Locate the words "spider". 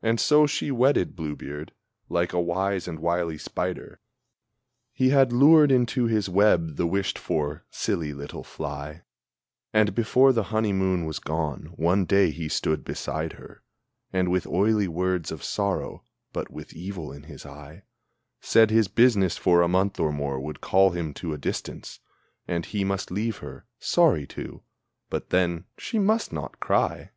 3.36-4.00